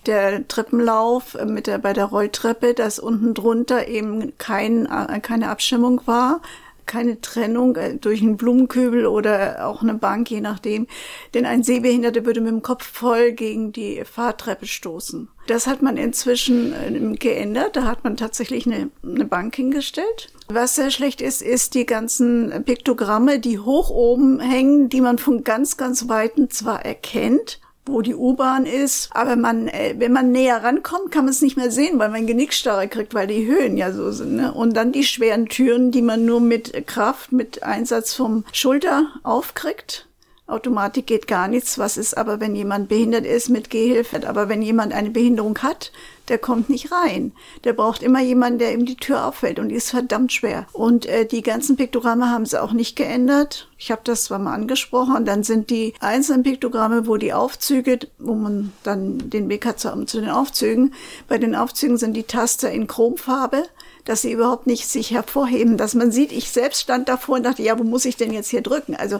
der 0.05 0.47
Treppenlauf 0.47 1.37
mit 1.45 1.65
der, 1.67 1.79
bei 1.79 1.93
der 1.93 2.05
Rolltreppe, 2.05 2.73
dass 2.73 2.99
unten 2.99 3.33
drunter 3.33 3.87
eben 3.87 4.37
kein, 4.37 4.85
äh, 4.85 5.19
keine 5.21 5.49
Abstimmung 5.49 6.01
war, 6.05 6.41
keine 6.85 7.21
Trennung 7.21 7.75
äh, 7.75 7.95
durch 7.95 8.21
einen 8.21 8.37
Blumenkübel 8.37 9.05
oder 9.05 9.65
auch 9.67 9.81
eine 9.81 9.93
Bank, 9.93 10.29
je 10.29 10.41
nachdem. 10.41 10.87
Denn 11.33 11.45
ein 11.45 11.63
Sehbehinderter 11.63 12.25
würde 12.25 12.41
mit 12.41 12.51
dem 12.51 12.61
Kopf 12.61 12.85
voll 12.85 13.31
gegen 13.31 13.71
die 13.71 14.03
Fahrtreppe 14.05 14.65
stoßen. 14.67 15.29
Das 15.49 15.65
hat 15.65 15.81
man 15.81 15.97
inzwischen 15.97 16.73
äh, 16.73 17.17
geändert. 17.17 17.75
Da 17.75 17.85
hat 17.85 18.03
man 18.03 18.17
tatsächlich 18.17 18.67
eine, 18.67 18.91
eine 19.03 19.25
Bank 19.25 19.55
hingestellt. 19.55 20.29
Was 20.47 20.75
sehr 20.75 20.91
schlecht 20.91 21.21
ist, 21.21 21.41
ist 21.41 21.73
die 21.73 21.87
ganzen 21.87 22.63
Piktogramme, 22.65 23.39
die 23.39 23.57
hoch 23.57 23.89
oben 23.89 24.39
hängen, 24.39 24.89
die 24.89 25.01
man 25.01 25.17
von 25.17 25.43
ganz, 25.43 25.77
ganz 25.77 26.07
Weitem 26.07 26.51
zwar 26.51 26.85
erkennt, 26.85 27.59
wo 27.87 28.03
die 28.03 28.13
U-Bahn 28.13 28.67
ist. 28.67 29.09
Aber 29.11 29.35
man, 29.37 29.67
äh, 29.69 29.95
wenn 29.97 30.13
man 30.13 30.31
näher 30.31 30.63
rankommt, 30.63 31.11
kann 31.11 31.25
man 31.25 31.33
es 31.33 31.41
nicht 31.41 31.57
mehr 31.57 31.71
sehen, 31.71 31.97
weil 31.97 32.09
man 32.09 32.27
Genickstarre 32.27 32.87
kriegt, 32.87 33.15
weil 33.15 33.25
die 33.25 33.47
Höhen 33.47 33.75
ja 33.75 33.91
so 33.91 34.11
sind. 34.11 34.35
Ne? 34.35 34.53
Und 34.53 34.77
dann 34.77 34.91
die 34.91 35.03
schweren 35.03 35.47
Türen, 35.47 35.89
die 35.89 36.03
man 36.03 36.25
nur 36.25 36.41
mit 36.41 36.85
Kraft, 36.85 37.31
mit 37.31 37.63
Einsatz 37.63 38.13
vom 38.13 38.43
Schulter 38.51 39.07
aufkriegt. 39.23 40.08
Automatik 40.49 41.07
geht 41.07 41.27
gar 41.27 41.47
nichts. 41.47 41.77
Was 41.77 41.97
ist 41.97 42.17
aber, 42.17 42.39
wenn 42.39 42.55
jemand 42.55 42.89
behindert 42.89 43.25
ist 43.25 43.49
mit 43.49 43.69
Gehhilfe? 43.69 44.27
Aber 44.27 44.49
wenn 44.49 44.61
jemand 44.61 44.93
eine 44.93 45.09
Behinderung 45.09 45.59
hat, 45.59 45.91
der 46.29 46.37
kommt 46.37 46.69
nicht 46.69 46.91
rein. 46.91 47.33
Der 47.63 47.73
braucht 47.73 48.03
immer 48.03 48.21
jemanden, 48.21 48.59
der 48.59 48.73
ihm 48.73 48.85
die 48.85 48.95
Tür 48.95 49.25
auffällt 49.25 49.59
und 49.59 49.69
die 49.69 49.75
ist 49.75 49.89
verdammt 49.89 50.31
schwer. 50.31 50.67
Und 50.73 51.05
äh, 51.05 51.25
die 51.25 51.41
ganzen 51.41 51.75
Piktogramme 51.75 52.29
haben 52.29 52.45
sie 52.45 52.61
auch 52.61 52.71
nicht 52.71 52.95
geändert. 52.95 53.67
Ich 53.77 53.91
habe 53.91 54.01
das 54.03 54.25
zwar 54.25 54.39
mal 54.39 54.53
angesprochen, 54.53 55.25
dann 55.25 55.43
sind 55.43 55.69
die 55.69 55.93
einzelnen 55.99 56.43
Piktogramme, 56.43 57.07
wo 57.07 57.17
die 57.17 57.33
Aufzüge, 57.33 57.99
wo 58.17 58.35
man 58.35 58.73
dann 58.83 59.29
den 59.29 59.49
Weg 59.49 59.65
hat 59.65 59.79
zu, 59.79 60.05
zu 60.05 60.21
den 60.21 60.29
Aufzügen, 60.29 60.93
bei 61.27 61.37
den 61.37 61.55
Aufzügen 61.55 61.97
sind 61.97 62.13
die 62.13 62.23
Taster 62.23 62.71
in 62.71 62.87
Chromfarbe 62.87 63.63
dass 64.05 64.23
sie 64.23 64.31
überhaupt 64.31 64.65
nicht 64.65 64.87
sich 64.87 65.11
hervorheben, 65.11 65.77
dass 65.77 65.93
man 65.93 66.11
sieht, 66.11 66.31
ich 66.31 66.49
selbst 66.49 66.81
stand 66.81 67.09
davor 67.09 67.35
und 67.35 67.43
dachte, 67.43 67.61
ja, 67.61 67.77
wo 67.77 67.83
muss 67.83 68.05
ich 68.05 68.17
denn 68.17 68.33
jetzt 68.33 68.49
hier 68.49 68.61
drücken? 68.61 68.95
Also 68.95 69.17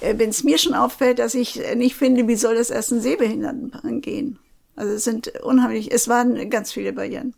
äh, 0.00 0.14
wenn 0.18 0.28
es 0.28 0.44
mir 0.44 0.58
schon 0.58 0.74
auffällt, 0.74 1.18
dass 1.18 1.34
ich 1.34 1.58
nicht 1.74 1.94
finde, 1.94 2.28
wie 2.28 2.36
soll 2.36 2.54
das 2.54 2.68
erst 2.68 2.92
ein 2.92 3.00
Sehbehinderten 3.00 3.72
angehen? 3.82 4.38
Also 4.76 4.92
es 4.92 5.04
sind 5.04 5.28
unheimlich, 5.42 5.92
es 5.92 6.08
waren 6.08 6.50
ganz 6.50 6.72
viele 6.72 6.92
Barrieren. 6.92 7.34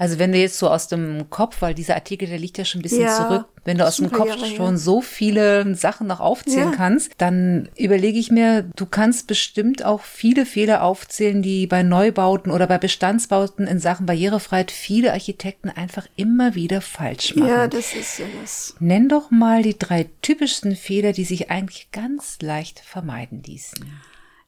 Also 0.00 0.18
wenn 0.18 0.32
du 0.32 0.38
jetzt 0.38 0.58
so 0.58 0.70
aus 0.70 0.88
dem 0.88 1.28
Kopf, 1.28 1.60
weil 1.60 1.74
dieser 1.74 1.94
Artikel, 1.94 2.26
der 2.26 2.38
liegt 2.38 2.56
ja 2.56 2.64
schon 2.64 2.78
ein 2.78 2.82
bisschen 2.82 3.02
ja, 3.02 3.16
zurück, 3.18 3.44
wenn 3.66 3.76
du 3.76 3.86
aus 3.86 3.98
dem 3.98 4.10
Kopf 4.10 4.28
Jahre 4.28 4.46
schon 4.46 4.78
so 4.78 5.02
viele 5.02 5.74
Sachen 5.74 6.06
noch 6.06 6.20
aufzählen 6.20 6.70
ja. 6.70 6.74
kannst, 6.74 7.12
dann 7.18 7.68
überlege 7.76 8.18
ich 8.18 8.30
mir, 8.30 8.62
du 8.62 8.86
kannst 8.86 9.26
bestimmt 9.26 9.84
auch 9.84 10.00
viele 10.00 10.46
Fehler 10.46 10.84
aufzählen, 10.84 11.42
die 11.42 11.66
bei 11.66 11.82
Neubauten 11.82 12.50
oder 12.50 12.66
bei 12.66 12.78
Bestandsbauten 12.78 13.66
in 13.66 13.78
Sachen 13.78 14.06
Barrierefreiheit 14.06 14.70
viele 14.70 15.12
Architekten 15.12 15.68
einfach 15.68 16.06
immer 16.16 16.54
wieder 16.54 16.80
falsch 16.80 17.36
machen. 17.36 17.50
Ja, 17.50 17.68
das 17.68 17.92
ist 17.92 18.20
ja 18.20 18.24
was. 18.40 18.76
Nenn 18.80 19.10
doch 19.10 19.30
mal 19.30 19.62
die 19.62 19.78
drei 19.78 20.08
typischsten 20.22 20.76
Fehler, 20.76 21.12
die 21.12 21.26
sich 21.26 21.50
eigentlich 21.50 21.90
ganz 21.92 22.38
leicht 22.40 22.80
vermeiden 22.80 23.42
ließen. 23.42 23.84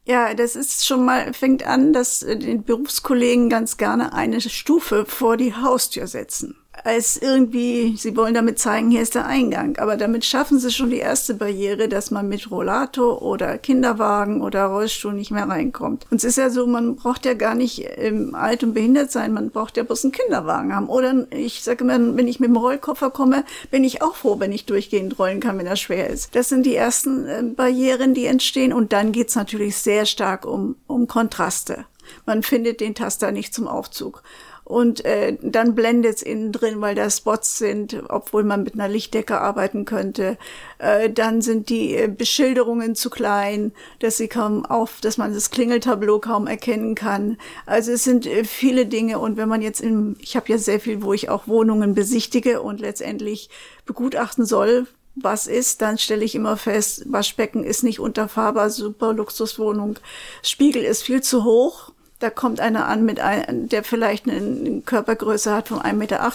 Ja, 0.05 0.35
das 0.35 0.57
ist 0.57 0.85
schon 0.85 1.05
mal, 1.05 1.33
fängt 1.33 1.65
an, 1.65 1.93
dass 1.93 2.23
äh, 2.23 2.37
die 2.37 2.59
Berufskollegen 2.59 3.49
ganz 3.49 3.77
gerne 3.77 4.13
eine 4.13 4.41
Stufe 4.41 5.07
vor 5.07 5.37
die 5.37 5.55
Haustür 5.55 6.07
setzen 6.09 6.62
als 6.85 7.17
irgendwie, 7.17 7.97
sie 7.97 8.17
wollen 8.17 8.35
damit 8.35 8.59
zeigen, 8.59 8.91
hier 8.91 9.03
ist 9.03 9.15
der 9.15 9.27
Eingang. 9.27 9.77
Aber 9.77 9.97
damit 9.97 10.25
schaffen 10.25 10.59
sie 10.59 10.71
schon 10.71 10.91
die 10.91 10.99
erste 10.99 11.35
Barriere, 11.35 11.89
dass 11.89 12.11
man 12.11 12.29
mit 12.29 12.51
Rollator 12.51 13.23
oder 13.23 13.59
Kinderwagen 13.59 14.43
oder 14.43 14.67
Rollstuhl 14.67 15.13
nicht 15.13 15.31
mehr 15.31 15.49
reinkommt. 15.49 16.07
Und 16.11 16.17
es 16.17 16.25
ist 16.25 16.39
ja 16.39 16.51
so, 16.51 16.67
man 16.67 16.97
braucht 16.97 17.25
ja 17.25 17.35
gar 17.35 17.55
nicht 17.55 17.85
ähm, 17.97 18.35
alt 18.35 18.65
und 18.65 18.75
behindert 18.75 19.13
sein, 19.13 19.33
man 19.33 19.51
braucht 19.51 19.77
ja 19.77 19.83
bloß 19.83 20.05
einen 20.05 20.13
Kinderwagen 20.13 20.75
haben. 20.75 20.89
Oder 20.89 21.27
ich 21.31 21.63
sage 21.63 21.85
immer, 21.85 21.99
wenn 22.17 22.27
ich 22.27 22.41
mit 22.41 22.49
dem 22.49 22.57
Rollkoffer 22.57 23.11
komme, 23.11 23.45
bin 23.71 23.85
ich 23.85 24.03
auch 24.03 24.17
froh, 24.17 24.41
wenn 24.41 24.53
ich 24.53 24.67
durchgehend 24.67 25.19
rollen 25.19 25.41
kann, 25.41 25.59
wenn 25.59 25.67
er 25.67 25.77
schwer 25.77 26.09
ist. 26.09 26.35
Das 26.35 26.49
sind 26.49 26.65
die 26.65 26.75
ersten 26.75 27.27
äh, 27.27 27.43
Barrieren, 27.43 28.15
die 28.15 28.27
entstehen. 28.27 28.73
Und 28.73 28.93
dann 28.93 29.13
geht's 29.13 29.37
natürlich 29.37 29.77
sehr 29.77 30.07
stark 30.07 30.47
um, 30.47 30.77
um 30.87 31.07
Kontraste. 31.07 31.85
Man 32.27 32.43
findet 32.43 32.81
den 32.81 32.95
Taster 32.95 33.31
nicht 33.31 33.55
zum 33.55 33.69
Aufzug 33.69 34.23
und 34.73 35.05
äh, 35.05 35.37
dann 35.43 35.75
blendet 35.75 36.17
es 36.17 36.23
innen 36.23 36.51
drin, 36.51 36.81
weil 36.81 36.95
da 36.95 37.11
Spots 37.11 37.59
sind, 37.59 38.05
obwohl 38.09 38.43
man 38.43 38.63
mit 38.63 38.73
einer 38.73 38.89
Lichtdecke 38.89 39.39
arbeiten 39.39 39.85
könnte. 39.85 40.39
Äh, 40.79 41.11
dann 41.11 41.43
sind 41.43 41.69
die 41.69 41.95
äh, 41.95 42.09
Beschilderungen 42.09 42.95
zu 42.95 43.11
klein, 43.11 43.73
dass 43.99 44.17
sie 44.17 44.29
kaum 44.29 44.65
auf, 44.65 45.03
dass 45.03 45.19
man 45.19 45.35
das 45.35 45.51
Klingeltableau 45.51 46.21
kaum 46.21 46.47
erkennen 46.47 46.95
kann. 46.95 47.37
Also 47.67 47.93
es 47.93 48.05
sind 48.05 48.25
äh, 48.25 48.45
viele 48.45 48.87
Dinge 48.87 49.19
und 49.19 49.37
wenn 49.37 49.49
man 49.51 49.61
jetzt 49.61 49.83
in, 49.83 50.17
ich 50.21 50.37
habe 50.37 50.49
ja 50.49 50.57
sehr 50.57 50.81
viel, 50.81 51.03
wo 51.03 51.13
ich 51.13 51.29
auch 51.29 51.47
Wohnungen 51.47 51.95
besichtige 51.95 52.63
und 52.63 52.81
letztendlich 52.81 53.51
begutachten 53.85 54.47
soll, 54.47 54.87
was 55.15 55.49
ist, 55.49 55.83
dann 55.83 55.99
stelle 55.99 56.25
ich 56.25 56.35
immer 56.35 56.57
fest, 56.57 57.05
Waschbecken 57.13 57.63
ist 57.63 57.83
nicht 57.83 58.01
unterfahrbar, 58.01 58.71
super 58.71 59.13
Luxuswohnung, 59.13 59.99
Spiegel 60.43 60.83
ist 60.83 61.03
viel 61.03 61.21
zu 61.21 61.45
hoch, 61.45 61.92
da 62.23 62.31
kommt 62.31 62.61
einer 62.61 62.87
an, 62.87 63.05
mit 63.05 63.19
ein, 63.19 63.69
der 63.69 63.83
vielleicht 63.83 64.29
eine 64.29 64.83
Körpergröße 64.87 65.53
hat 65.53 65.69
von 65.69 65.81
1,80 65.81 65.93
Meter. 65.95 66.33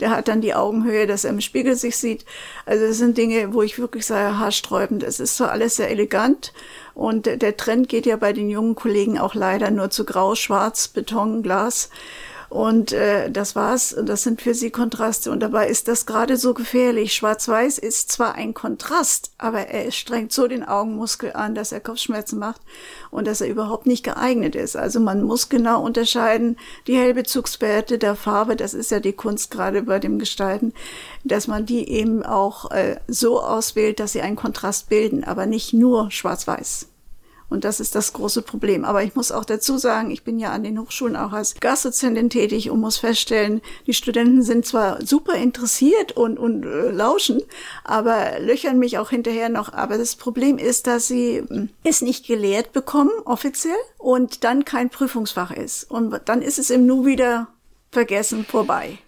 Der 0.00 0.10
hat 0.10 0.28
dann 0.28 0.40
die 0.40 0.54
Augenhöhe, 0.54 1.06
dass 1.06 1.24
er 1.24 1.30
im 1.30 1.40
Spiegel 1.42 1.76
sich 1.76 1.98
sieht. 1.98 2.24
Also 2.64 2.86
das 2.86 2.96
sind 2.96 3.18
Dinge, 3.18 3.52
wo 3.52 3.62
ich 3.62 3.78
wirklich 3.78 4.06
sage, 4.06 4.38
haarsträubend. 4.38 5.02
Es 5.02 5.20
ist 5.20 5.36
zwar 5.36 5.50
alles 5.50 5.76
sehr 5.76 5.90
elegant 5.90 6.52
und 6.94 7.26
der 7.26 7.56
Trend 7.56 7.88
geht 7.88 8.06
ja 8.06 8.16
bei 8.16 8.32
den 8.32 8.48
jungen 8.48 8.74
Kollegen 8.74 9.18
auch 9.18 9.34
leider 9.34 9.70
nur 9.70 9.90
zu 9.90 10.04
grau, 10.04 10.34
schwarz, 10.34 10.88
Beton, 10.88 11.42
Glas. 11.42 11.90
Und 12.50 12.90
äh, 12.90 13.30
das 13.30 13.54
war's. 13.54 13.94
Das 14.04 14.24
sind 14.24 14.42
für 14.42 14.54
sie 14.54 14.70
Kontraste. 14.72 15.30
Und 15.30 15.38
dabei 15.38 15.68
ist 15.68 15.86
das 15.86 16.04
gerade 16.04 16.36
so 16.36 16.52
gefährlich. 16.52 17.14
Schwarz-Weiß 17.14 17.78
ist 17.78 18.10
zwar 18.10 18.34
ein 18.34 18.54
Kontrast, 18.54 19.30
aber 19.38 19.68
er 19.68 19.92
strengt 19.92 20.32
so 20.32 20.48
den 20.48 20.64
Augenmuskel 20.64 21.32
an, 21.32 21.54
dass 21.54 21.70
er 21.70 21.78
Kopfschmerzen 21.78 22.40
macht 22.40 22.60
und 23.12 23.28
dass 23.28 23.40
er 23.40 23.46
überhaupt 23.46 23.86
nicht 23.86 24.02
geeignet 24.02 24.56
ist. 24.56 24.76
Also 24.76 24.98
man 24.98 25.22
muss 25.22 25.48
genau 25.48 25.80
unterscheiden, 25.84 26.56
die 26.88 26.96
Hellbezugswerte 26.96 27.98
der 27.98 28.16
Farbe, 28.16 28.56
das 28.56 28.74
ist 28.74 28.90
ja 28.90 28.98
die 28.98 29.12
Kunst 29.12 29.52
gerade 29.52 29.82
bei 29.82 30.00
dem 30.00 30.18
Gestalten, 30.18 30.74
dass 31.22 31.46
man 31.46 31.66
die 31.66 31.88
eben 31.88 32.24
auch 32.24 32.72
äh, 32.72 32.96
so 33.06 33.40
auswählt, 33.40 34.00
dass 34.00 34.12
sie 34.12 34.22
einen 34.22 34.36
Kontrast 34.36 34.88
bilden, 34.88 35.22
aber 35.22 35.46
nicht 35.46 35.72
nur 35.72 36.10
schwarz-weiß. 36.10 36.89
Und 37.50 37.64
das 37.64 37.80
ist 37.80 37.94
das 37.94 38.12
große 38.12 38.42
Problem. 38.42 38.84
Aber 38.84 39.02
ich 39.02 39.14
muss 39.14 39.32
auch 39.32 39.44
dazu 39.44 39.76
sagen, 39.76 40.10
ich 40.10 40.22
bin 40.22 40.38
ja 40.38 40.52
an 40.52 40.62
den 40.62 40.80
Hochschulen 40.80 41.16
auch 41.16 41.32
als 41.32 41.56
Gastdozentin 41.60 42.30
tätig 42.30 42.70
und 42.70 42.80
muss 42.80 42.96
feststellen, 42.96 43.60
die 43.86 43.92
Studenten 43.92 44.42
sind 44.42 44.64
zwar 44.64 45.04
super 45.04 45.34
interessiert 45.34 46.12
und, 46.12 46.38
und 46.38 46.64
äh, 46.64 46.90
lauschen, 46.90 47.42
aber 47.84 48.38
löchern 48.38 48.78
mich 48.78 48.98
auch 48.98 49.10
hinterher 49.10 49.48
noch. 49.48 49.72
Aber 49.72 49.98
das 49.98 50.16
Problem 50.16 50.56
ist, 50.56 50.86
dass 50.86 51.08
sie 51.08 51.42
hm, 51.46 51.68
es 51.82 52.00
nicht 52.00 52.26
gelehrt 52.26 52.72
bekommen, 52.72 53.10
offiziell, 53.24 53.74
und 53.98 54.44
dann 54.44 54.64
kein 54.64 54.88
Prüfungsfach 54.88 55.50
ist. 55.50 55.90
Und 55.90 56.16
dann 56.26 56.42
ist 56.42 56.58
es 56.58 56.70
im 56.70 56.86
Nu 56.86 57.04
wieder 57.04 57.48
vergessen 57.90 58.44
vorbei. 58.44 58.98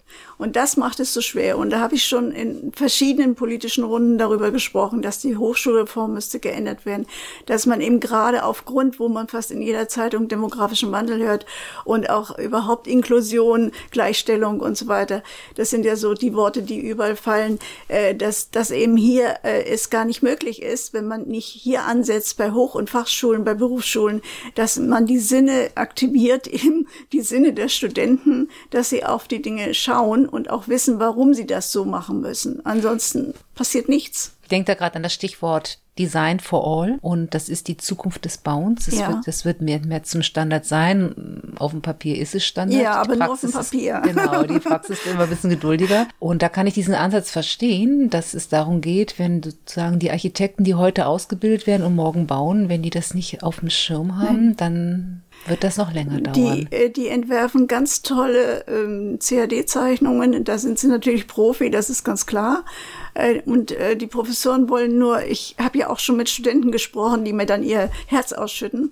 Und 0.43 0.57
das 0.57 0.75
macht 0.75 0.99
es 0.99 1.13
so 1.13 1.21
schwer. 1.21 1.57
Und 1.57 1.69
da 1.69 1.79
habe 1.79 1.95
ich 1.95 2.03
schon 2.03 2.33
in 2.33 2.73
verschiedenen 2.73 3.35
politischen 3.35 3.85
Runden 3.85 4.17
darüber 4.17 4.51
gesprochen, 4.51 5.01
dass 5.01 5.19
die 5.19 5.37
Hochschulreform 5.37 6.13
müsste 6.13 6.39
geändert 6.39 6.85
werden, 6.85 7.07
dass 7.45 7.65
man 7.65 7.79
eben 7.79 8.01
gerade 8.01 8.43
aufgrund, 8.43 8.99
wo 8.99 9.07
man 9.07 9.29
fast 9.29 9.51
in 9.51 9.61
jeder 9.61 9.87
Zeitung 9.87 10.27
demografischen 10.27 10.91
Wandel 10.91 11.25
hört 11.25 11.45
und 11.85 12.09
auch 12.09 12.37
überhaupt 12.37 12.87
Inklusion, 12.87 13.71
Gleichstellung 13.91 14.59
und 14.59 14.77
so 14.77 14.87
weiter, 14.87 15.23
das 15.55 15.69
sind 15.69 15.85
ja 15.85 15.95
so 15.95 16.13
die 16.13 16.33
Worte, 16.33 16.61
die 16.61 16.77
überall 16.77 17.15
fallen, 17.15 17.57
äh, 17.87 18.13
dass 18.13 18.51
dass 18.51 18.69
eben 18.69 18.97
hier 18.97 19.35
äh, 19.43 19.63
es 19.63 19.89
gar 19.89 20.03
nicht 20.03 20.23
möglich 20.23 20.61
ist, 20.61 20.93
wenn 20.93 21.07
man 21.07 21.23
nicht 21.23 21.47
hier 21.47 21.85
ansetzt 21.85 22.35
bei 22.35 22.51
Hoch- 22.51 22.75
und 22.75 22.89
Fachschulen, 22.89 23.45
bei 23.45 23.53
Berufsschulen, 23.53 24.21
dass 24.55 24.77
man 24.77 25.05
die 25.05 25.19
Sinne 25.19 25.69
aktiviert, 25.75 26.47
eben 26.47 26.89
die 27.13 27.21
Sinne 27.21 27.53
der 27.53 27.69
Studenten, 27.69 28.49
dass 28.71 28.89
sie 28.89 29.05
auf 29.05 29.29
die 29.29 29.41
Dinge 29.41 29.73
schauen 29.73 30.27
und 30.33 30.49
auch 30.49 30.67
wissen, 30.67 30.99
warum 30.99 31.33
sie 31.33 31.47
das 31.47 31.71
so 31.71 31.85
machen 31.85 32.21
müssen. 32.21 32.65
Ansonsten 32.65 33.33
passiert 33.55 33.89
nichts. 33.89 34.35
Ich 34.43 34.49
denke 34.49 34.67
da 34.67 34.73
gerade 34.75 34.97
an 34.97 35.03
das 35.03 35.13
Stichwort 35.13 35.79
Design 35.99 36.39
for 36.39 36.65
All 36.65 36.97
und 37.01 37.35
das 37.35 37.49
ist 37.49 37.67
die 37.67 37.77
Zukunft 37.77 38.25
des 38.25 38.39
Bauens. 38.39 38.85
Das, 38.85 38.97
ja. 38.97 39.09
wird, 39.09 39.27
das 39.27 39.45
wird 39.45 39.61
mehr, 39.61 39.79
mehr 39.79 40.03
zum 40.03 40.23
Standard 40.23 40.65
sein. 40.65 41.53
Auf 41.59 41.71
dem 41.71 41.81
Papier 41.81 42.17
ist 42.17 42.33
es 42.33 42.45
Standard. 42.45 42.81
Ja, 42.81 42.95
aber 42.95 43.15
nur 43.15 43.31
auf 43.31 43.41
dem 43.41 43.51
Papier. 43.51 44.01
Ist, 44.03 44.03
genau, 44.15 44.43
die 44.43 44.59
Praxis 44.59 45.05
wird 45.05 45.15
immer 45.15 45.25
ein 45.25 45.29
bisschen 45.29 45.51
geduldiger. 45.51 46.07
Und 46.17 46.41
da 46.41 46.49
kann 46.49 46.65
ich 46.65 46.73
diesen 46.73 46.95
Ansatz 46.95 47.29
verstehen, 47.29 48.09
dass 48.09 48.33
es 48.33 48.49
darum 48.49 48.81
geht, 48.81 49.19
wenn 49.19 49.43
sozusagen 49.43 49.99
die 49.99 50.09
Architekten, 50.09 50.63
die 50.63 50.75
heute 50.75 51.05
ausgebildet 51.05 51.67
werden 51.67 51.85
und 51.85 51.95
morgen 51.95 52.25
bauen, 52.25 52.69
wenn 52.69 52.81
die 52.81 52.89
das 52.89 53.13
nicht 53.13 53.43
auf 53.43 53.59
dem 53.59 53.69
Schirm 53.69 54.17
haben, 54.17 54.45
Nein. 54.45 54.57
dann 54.57 55.23
wird 55.47 55.63
das 55.63 55.77
noch 55.77 55.93
länger 55.93 56.21
dauern? 56.21 56.33
Die, 56.33 56.67
äh, 56.75 56.89
die 56.89 57.07
entwerfen 57.07 57.67
ganz 57.67 58.01
tolle 58.01 58.65
ähm, 58.67 59.19
CAD-Zeichnungen. 59.19 60.43
Da 60.43 60.57
sind 60.57 60.79
sie 60.79 60.87
natürlich 60.87 61.27
Profi, 61.27 61.69
das 61.69 61.89
ist 61.89 62.03
ganz 62.03 62.25
klar. 62.25 62.65
Äh, 63.13 63.41
und 63.45 63.71
äh, 63.71 63.95
die 63.95 64.07
Professoren 64.07 64.69
wollen 64.69 64.97
nur, 64.97 65.23
ich 65.23 65.55
habe 65.59 65.77
ja 65.79 65.89
auch 65.89 65.99
schon 65.99 66.17
mit 66.17 66.29
Studenten 66.29 66.71
gesprochen, 66.71 67.25
die 67.25 67.33
mir 67.33 67.45
dann 67.45 67.63
ihr 67.63 67.89
Herz 68.07 68.33
ausschütten 68.33 68.91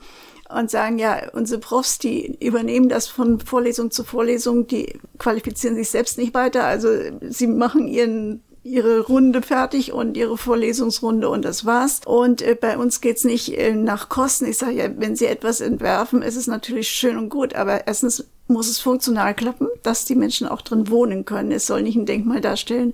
und 0.50 0.70
sagen, 0.70 1.00
ja, 1.00 1.30
unsere 1.34 1.60
Profs, 1.60 1.98
die 1.98 2.38
übernehmen 2.46 2.90
das 2.90 3.08
von 3.08 3.40
Vorlesung 3.40 3.92
zu 3.92 4.04
Vorlesung, 4.04 4.68
die 4.68 5.00
qualifizieren 5.18 5.76
sich 5.76 5.90
selbst 5.90 6.18
nicht 6.18 6.34
weiter. 6.34 6.66
Also 6.66 6.90
sie 7.22 7.48
machen 7.48 7.88
ihren 7.88 8.44
ihre 8.64 9.00
Runde 9.02 9.42
fertig 9.42 9.92
und 9.92 10.16
ihre 10.16 10.38
Vorlesungsrunde 10.38 11.30
und 11.30 11.44
das 11.44 11.66
war's. 11.66 12.02
Und 12.06 12.42
äh, 12.42 12.56
bei 12.60 12.78
uns 12.78 13.02
geht's 13.02 13.24
nicht 13.24 13.58
äh, 13.58 13.74
nach 13.74 14.10
Kosten. 14.10 14.46
Ich 14.46 14.58
sage 14.58 14.74
ja, 14.74 14.90
wenn 14.98 15.16
Sie 15.16 15.26
etwas 15.26 15.62
entwerfen, 15.62 16.22
ist 16.22 16.36
es 16.36 16.48
natürlich 16.48 16.90
schön 16.90 17.18
und 17.18 17.30
gut, 17.30 17.56
aber 17.56 17.88
erstens 17.88 18.26
muss 18.52 18.70
es 18.70 18.80
funktional 18.80 19.34
klappen, 19.34 19.68
dass 19.82 20.06
die 20.06 20.16
Menschen 20.16 20.48
auch 20.48 20.62
drin 20.62 20.90
wohnen 20.90 21.26
können. 21.26 21.52
Es 21.52 21.66
soll 21.66 21.82
nicht 21.82 21.96
ein 21.96 22.06
Denkmal 22.06 22.42
darstellen, 22.42 22.94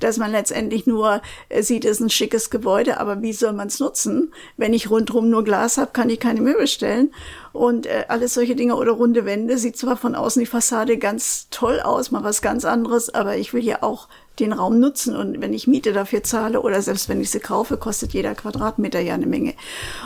dass 0.00 0.18
man 0.18 0.32
letztendlich 0.32 0.86
nur 0.86 1.22
äh, 1.48 1.62
sieht, 1.62 1.84
es 1.84 1.92
ist 1.92 2.00
ein 2.00 2.10
schickes 2.10 2.50
Gebäude, 2.50 3.00
aber 3.00 3.22
wie 3.22 3.32
soll 3.32 3.52
man 3.52 3.68
es 3.68 3.80
nutzen? 3.80 4.32
Wenn 4.56 4.74
ich 4.74 4.90
rundherum 4.90 5.30
nur 5.30 5.44
Glas 5.44 5.78
habe, 5.78 5.92
kann 5.92 6.10
ich 6.10 6.20
keine 6.20 6.40
Möbel 6.40 6.66
stellen. 6.66 7.12
Und 7.52 7.86
äh, 7.86 8.04
alles 8.08 8.34
solche 8.34 8.56
Dinge 8.56 8.76
oder 8.76 8.92
runde 8.92 9.24
Wände 9.24 9.56
sieht 9.56 9.78
zwar 9.78 9.96
von 9.96 10.14
außen 10.14 10.40
die 10.40 10.46
Fassade 10.46 10.98
ganz 10.98 11.46
toll 11.50 11.80
aus, 11.80 12.10
mal 12.10 12.24
was 12.24 12.42
ganz 12.42 12.66
anderes, 12.66 13.14
aber 13.14 13.36
ich 13.36 13.54
will 13.54 13.64
ja 13.64 13.82
auch 13.82 14.08
den 14.38 14.52
Raum 14.52 14.78
nutzen 14.78 15.16
und 15.16 15.40
wenn 15.40 15.54
ich 15.54 15.66
Miete 15.66 15.92
dafür 15.92 16.22
zahle 16.22 16.60
oder 16.60 16.82
selbst 16.82 17.08
wenn 17.08 17.20
ich 17.20 17.30
sie 17.30 17.40
kaufe, 17.40 17.76
kostet 17.76 18.12
jeder 18.12 18.34
Quadratmeter 18.34 19.00
ja 19.00 19.14
eine 19.14 19.26
Menge. 19.26 19.54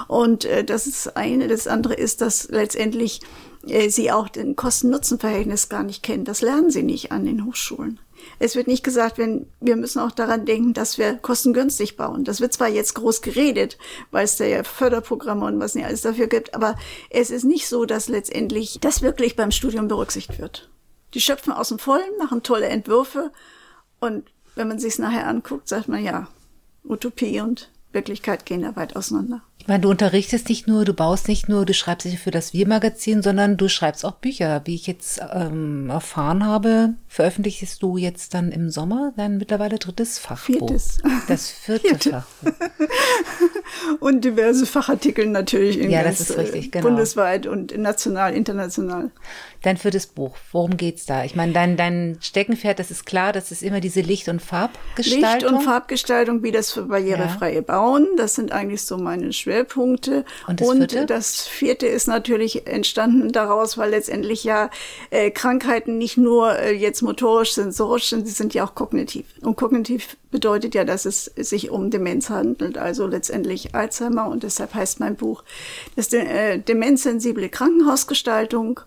Und 0.09 0.45
äh, 0.45 0.65
das 0.65 0.87
ist 0.87 1.17
eine. 1.17 1.49
Das 1.49 1.67
andere 1.67 1.95
ist, 1.95 2.21
dass 2.21 2.49
letztendlich 2.49 3.21
äh, 3.67 3.89
sie 3.91 4.13
auch 4.13 4.29
den 4.29 4.57
Kosten-Nutzen-Verhältnis 4.57 5.69
gar 5.69 5.83
nicht 5.83 6.03
kennen. 6.03 6.25
Das 6.25 6.43
lernen 6.43 6.71
sie 6.71 6.83
nicht 6.83 7.13
an 7.13 7.25
den 7.25 7.45
Hochschulen. 7.45 7.99
Es 8.39 8.55
wird 8.55 8.67
nicht 8.67 8.85
gesagt, 8.85 9.19
wenn 9.19 9.47
wir 9.61 9.77
müssen 9.77 9.99
auch 9.99 10.11
daran 10.11 10.45
denken, 10.45 10.75
dass 10.75 10.99
wir 10.99 11.15
kostengünstig 11.15 11.97
bauen. 11.97 12.25
Das 12.25 12.41
wird 12.41 12.53
zwar 12.53 12.69
jetzt 12.69 12.95
groß 12.95 13.23
geredet, 13.23 13.79
weil 14.11 14.25
es 14.25 14.37
da 14.37 14.45
ja 14.45 14.63
Förderprogramme 14.63 15.47
und 15.47 15.59
was 15.59 15.75
nicht 15.75 15.87
alles 15.87 16.03
dafür 16.03 16.27
gibt, 16.27 16.55
aber 16.55 16.77
es 17.09 17.31
ist 17.31 17.45
nicht 17.45 17.67
so, 17.67 17.85
dass 17.85 18.09
letztendlich 18.09 18.79
das 18.81 19.03
wirklich 19.03 19.37
beim 19.37 19.51
Studium 19.51 19.89
berücksichtigt 19.89 20.39
wird. 20.39 20.69
Die 21.15 21.21
schöpfen 21.21 21.53
aus 21.53 21.69
dem 21.69 21.79
Vollen, 21.79 22.19
machen 22.19 22.43
tolle 22.43 22.67
Entwürfe 22.67 23.33
und 24.01 24.31
wenn 24.55 24.69
man 24.69 24.79
sich 24.79 24.95
es 24.95 24.99
nachher 24.99 25.27
anguckt, 25.27 25.69
sagt 25.69 25.89
man 25.89 26.03
ja, 26.03 26.29
Utopie 26.85 27.41
und 27.41 27.71
Wirklichkeit 27.93 28.47
gehen 28.47 28.63
da 28.63 28.77
weit 28.77 28.97
auseinander. 28.97 29.43
Ich 29.59 29.69
meine, 29.69 29.81
du 29.81 29.91
unterrichtest 29.91 30.49
nicht 30.49 30.67
nur, 30.67 30.85
du 30.85 30.95
baust 30.95 31.29
nicht 31.29 31.49
nur, 31.49 31.67
du 31.67 31.75
schreibst 31.75 32.07
nicht 32.07 32.21
für 32.21 32.31
das 32.31 32.53
Wir-Magazin, 32.55 33.23
sondern 33.23 33.57
du 33.57 33.69
schreibst 33.69 34.07
auch 34.07 34.15
Bücher. 34.15 34.63
Wie 34.65 34.75
ich 34.75 34.87
jetzt 34.87 35.21
ähm, 35.33 35.91
erfahren 35.91 36.47
habe, 36.47 36.95
veröffentlichst 37.09 37.83
du 37.83 37.99
jetzt 37.99 38.33
dann 38.33 38.53
im 38.53 38.71
Sommer 38.71 39.13
dein 39.17 39.37
mittlerweile 39.37 39.79
drittes 39.79 40.19
Fachbuch. 40.19 40.69
Viertes. 40.69 41.03
Das 41.29 41.51
vierte 41.51 41.89
Vierte. 41.89 42.11
Fachbuch. 42.11 42.53
Und 44.01 44.25
diverse 44.25 44.67
Fachartikel 44.67 45.27
natürlich 45.27 45.79
in 45.79 45.91
ja, 45.91 46.03
das 46.03 46.21
ist 46.21 46.37
richtig, 46.37 46.73
genau. 46.73 46.89
bundesweit 46.89 47.47
und 47.47 47.77
national, 47.77 48.35
international. 48.35 49.11
Dein 49.63 49.77
viertes 49.77 50.07
Buch, 50.07 50.37
worum 50.53 50.79
geht's 50.79 51.05
da? 51.05 51.25
Ich 51.25 51.37
meine, 51.37 51.53
dein, 51.53 51.77
dein 51.77 52.17
Steckenpferd, 52.21 52.79
das 52.79 52.91
ist 52.91 53.05
klar, 53.05 53.33
das 53.33 53.53
ist 53.53 53.63
immer 53.63 53.81
diese 53.81 54.01
Licht- 54.01 54.29
und 54.29 54.41
Farbgestaltung. 54.41 55.33
Licht- 55.33 55.45
und 55.45 55.63
Farbgestaltung, 55.63 56.43
wie 56.43 56.51
das 56.51 56.73
für 56.73 56.85
barrierefreie 56.85 57.57
ja. 57.57 57.61
Bauen, 57.61 58.09
das 58.17 58.35
sind 58.35 58.53
eigentlich 58.53 58.83
so 58.83 58.97
meine 58.97 59.35
Schwerpunkte. 59.35 60.25
Und 60.47 60.63
das, 60.63 60.69
und 60.69 60.79
vierte? 60.79 61.05
das 61.05 61.47
vierte 61.47 61.87
ist 61.87 62.09
natürlich 62.09 62.67
entstanden 62.67 63.33
daraus, 63.33 63.77
weil 63.77 63.91
letztendlich 63.91 64.45
ja 64.45 64.71
äh, 65.11 65.31
Krankheiten 65.31 65.99
nicht 65.99 66.17
nur 66.17 66.59
äh, 66.59 66.73
jetzt 66.73 67.03
motorisch, 67.03 67.53
sensorisch 67.53 68.09
sind, 68.09 68.27
sie 68.27 68.33
sind 68.33 68.55
ja 68.55 68.65
auch 68.65 68.75
kognitiv. 68.75 69.27
Und 69.43 69.57
kognitiv 69.57 70.17
bedeutet 70.31 70.75
ja, 70.75 70.85
dass 70.85 71.05
es 71.05 71.25
sich 71.25 71.71
um 71.71 71.91
Demenz 71.91 72.31
handelt, 72.31 72.79
also 72.79 73.07
letztendlich 73.07 73.60
Alzheimer. 73.75 74.29
Und 74.29 74.43
deshalb 74.43 74.75
heißt 74.75 75.01
mein 75.01 75.17
Buch 75.17 75.45
das 75.97 76.13
äh, 76.13 76.59
demenzsensible 76.59 77.49
Krankenhausgestaltung. 77.49 78.81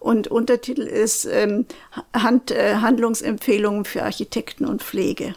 Und 0.00 0.28
Untertitel 0.28 0.82
ist 0.82 1.24
ähm, 1.24 1.66
Hand, 2.14 2.50
äh, 2.50 2.76
Handlungsempfehlungen 2.76 3.84
für 3.84 4.02
Architekten 4.02 4.66
und 4.66 4.82
Pflege. 4.82 5.34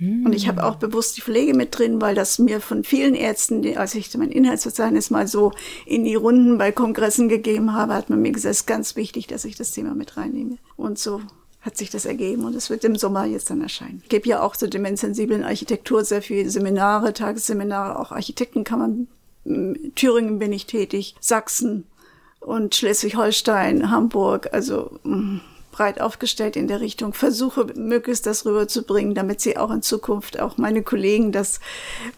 Hm. 0.00 0.24
Und 0.24 0.32
ich 0.32 0.48
habe 0.48 0.64
auch 0.64 0.76
bewusst 0.76 1.18
die 1.18 1.20
Pflege 1.20 1.54
mit 1.54 1.78
drin, 1.78 2.00
weil 2.00 2.14
das 2.14 2.38
mir 2.38 2.60
von 2.60 2.84
vielen 2.84 3.14
Ärzten, 3.14 3.60
die, 3.60 3.76
als 3.76 3.94
ich 3.94 4.16
mein 4.16 4.30
Inhaltsverzeichnis 4.30 5.10
mal 5.10 5.28
so 5.28 5.52
in 5.84 6.04
die 6.04 6.14
Runden 6.14 6.56
bei 6.56 6.72
Kongressen 6.72 7.28
gegeben 7.28 7.74
habe, 7.74 7.92
hat 7.94 8.08
man 8.08 8.22
mir 8.22 8.32
gesagt, 8.32 8.52
es 8.52 8.60
ist 8.60 8.66
ganz 8.66 8.96
wichtig, 8.96 9.26
dass 9.26 9.44
ich 9.44 9.56
das 9.56 9.72
Thema 9.72 9.94
mit 9.94 10.16
reinnehme. 10.16 10.56
Und 10.76 10.98
so 10.98 11.20
hat 11.60 11.76
sich 11.76 11.90
das 11.90 12.06
ergeben 12.06 12.44
und 12.44 12.54
es 12.54 12.70
wird 12.70 12.84
im 12.84 12.96
Sommer 12.96 13.26
jetzt 13.26 13.50
dann 13.50 13.60
erscheinen. 13.60 14.00
Ich 14.02 14.08
gebe 14.08 14.28
ja 14.28 14.42
auch 14.42 14.56
zur 14.56 14.68
demenzsensiblen 14.68 15.44
Architektur 15.44 16.04
sehr 16.04 16.22
viele 16.22 16.48
Seminare, 16.48 17.12
Tagesseminare, 17.12 17.98
auch 17.98 18.12
Architektenkammern. 18.12 19.08
Thüringen 19.94 20.38
bin 20.38 20.52
ich 20.52 20.66
tätig, 20.66 21.16
Sachsen, 21.20 21.84
und 22.40 22.74
Schleswig-Holstein, 22.74 23.90
Hamburg, 23.90 24.48
also 24.52 24.98
mm, 25.04 25.38
breit 25.70 26.00
aufgestellt 26.00 26.56
in 26.56 26.68
der 26.68 26.80
Richtung, 26.80 27.12
versuche 27.12 27.66
möglichst 27.74 28.26
das 28.26 28.44
rüberzubringen, 28.44 29.14
damit 29.14 29.40
sie 29.40 29.56
auch 29.56 29.70
in 29.70 29.82
Zukunft, 29.82 30.40
auch 30.40 30.56
meine 30.58 30.82
Kollegen 30.82 31.32
das 31.32 31.60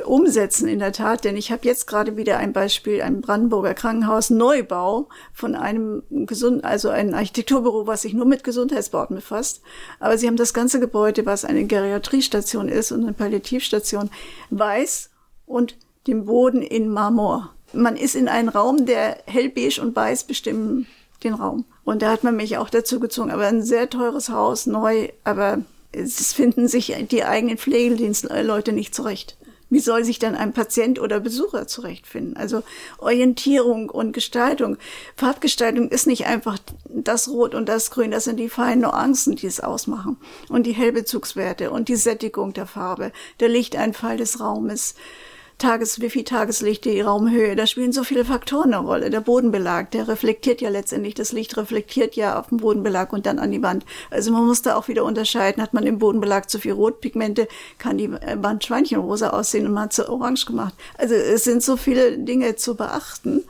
umsetzen 0.05 0.69
in 0.69 0.79
der 0.79 0.93
Tat. 0.93 1.25
Denn 1.25 1.37
ich 1.37 1.53
habe 1.53 1.67
jetzt 1.67 1.87
gerade 1.87 2.17
wieder 2.17 2.39
ein 2.39 2.53
Beispiel, 2.53 3.03
ein 3.03 3.21
Brandenburger 3.21 3.75
Krankenhaus 3.75 4.31
Neubau 4.31 5.09
von 5.33 5.55
einem 5.55 6.03
gesund, 6.11 6.65
also 6.65 6.89
ein 6.89 7.15
Architekturbüro, 7.15 7.87
was 7.87 8.03
sich 8.03 8.15
nur 8.15 8.27
mit 8.27 8.45
Gesundheitsbauten 8.45 9.17
befasst. 9.17 9.63
Aber 10.01 10.19
sie 10.19 10.27
haben 10.27 10.37
das 10.37 10.55
ganze 10.55 10.81
Gebäude, 10.81 11.27
was 11.27 11.45
eine 11.45 11.65
Geriatriestation 11.65 12.69
ist 12.69 12.93
und 12.93 13.03
eine 13.03 13.13
Palliativstation, 13.13 14.11
weiß 14.51 15.11
und 15.47 15.77
den 16.07 16.25
Boden 16.25 16.63
in 16.63 16.89
Marmor 16.89 17.51
man 17.75 17.97
ist 17.97 18.15
in 18.15 18.29
einen 18.29 18.49
Raum, 18.49 18.87
der 18.87 19.19
hellbeige 19.27 19.81
und 19.83 19.97
weiß 19.97 20.25
bestimmen 20.25 20.87
den 21.25 21.35
Raum. 21.35 21.64
Und 21.85 22.02
da 22.02 22.11
hat 22.11 22.25
man 22.25 22.37
mich 22.37 22.59
auch 22.59 22.71
dazu 22.71 23.00
gezogen. 23.00 23.31
Aber 23.31 23.47
ein 23.47 23.62
sehr 23.62 23.91
teures 23.91 24.29
Haus, 24.29 24.67
neu, 24.67 25.09
aber 25.25 25.59
es 25.93 26.33
finden 26.33 26.69
sich 26.69 26.95
die 27.11 27.25
eigenen 27.25 27.59
Pflegedienstleute 27.59 28.73
nicht 28.73 28.95
zurecht. 28.95 29.37
Wie 29.73 29.81
soll 29.81 30.05
sich 30.05 30.19
dann 30.19 30.35
ein 30.35 30.52
Patient 30.52 31.00
oder 31.00 31.19
Besucher 31.19 31.67
zurechtfinden? 31.67 32.37
Also 32.37 32.62
Orientierung 32.99 33.88
und 33.88 34.12
Gestaltung. 34.12 34.76
Farbgestaltung 35.17 35.88
ist 35.88 36.07
nicht 36.07 36.26
einfach 36.26 36.59
das 36.85 37.29
Rot 37.29 37.55
und 37.55 37.71
das 37.71 37.91
Grün, 37.91 38.11
das 38.11 38.25
sind 38.25 38.37
die 38.37 38.50
feinen 38.50 38.83
Nuancen, 38.83 39.35
die 39.35 39.47
es 39.47 39.61
ausmachen. 39.61 40.19
Und 40.50 40.67
die 40.67 40.73
Hellbezugswerte 40.75 41.71
und 41.71 41.88
die 41.88 41.97
Sättigung 41.97 42.52
der 42.52 42.67
Farbe, 42.67 43.12
der 43.41 43.49
Lichteinfall 43.49 44.19
des 44.19 44.41
Raumes. 44.41 44.95
Tages, 45.62 46.00
wie 46.00 46.11
viel 46.11 46.25
Tageslicht, 46.25 46.85
die 46.85 47.00
Raumhöhe, 47.00 47.54
da 47.54 47.66
spielen 47.66 47.92
so 47.92 48.02
viele 48.02 48.25
Faktoren 48.25 48.75
eine 48.75 48.85
Rolle. 48.85 49.11
Der 49.11 49.21
Bodenbelag, 49.21 49.92
der 49.92 50.09
reflektiert 50.09 50.61
ja 50.61 50.69
letztendlich, 50.69 51.14
das 51.14 51.33
Licht 51.33 51.57
reflektiert 51.57 52.16
ja 52.16 52.38
auf 52.38 52.49
den 52.49 52.59
Bodenbelag 52.59 53.12
und 53.12 53.26
dann 53.26 53.38
an 53.38 53.52
die 53.52 53.62
Wand. 53.62 53.85
Also 54.11 54.33
man 54.33 54.45
muss 54.45 54.62
da 54.62 54.75
auch 54.75 54.88
wieder 54.88 55.04
unterscheiden, 55.04 55.62
hat 55.62 55.73
man 55.73 55.87
im 55.87 55.99
Bodenbelag 55.99 56.50
zu 56.50 56.59
viel 56.59 56.73
Rotpigmente, 56.73 57.47
kann 57.78 57.97
die 57.97 58.11
Wand 58.12 58.64
schweinchenrosa 58.64 59.31
aussehen 59.31 59.66
und 59.66 59.73
man 59.73 59.85
hat 59.85 59.92
sie 59.92 60.09
orange 60.09 60.47
gemacht. 60.47 60.75
Also 60.99 61.14
es 61.14 61.45
sind 61.45 61.62
so 61.62 61.76
viele 61.76 62.19
Dinge 62.19 62.57
zu 62.57 62.75
beachten. 62.75 63.45